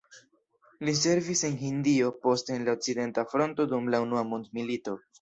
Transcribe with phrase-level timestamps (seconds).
[0.89, 5.03] Li servis en Hindio, poste en la okcidenta fronto dum la unua mondmilito.